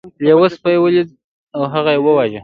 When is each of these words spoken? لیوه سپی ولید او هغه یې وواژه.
لیوه 0.23 0.47
سپی 0.55 0.75
ولید 0.83 1.09
او 1.55 1.63
هغه 1.73 1.91
یې 1.95 1.99
وواژه. 2.05 2.39